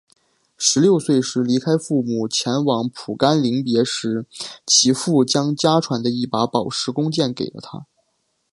[0.57, 4.25] 十六岁时离开父母前往蒲甘临别时
[4.65, 7.85] 其父将家传的一把宝石弓箭给了他。